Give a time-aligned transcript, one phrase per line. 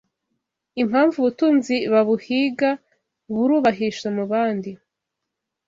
[0.81, 2.69] Impamvu Ubutunzi babuhiga
[3.33, 4.71] burubahisha mubandi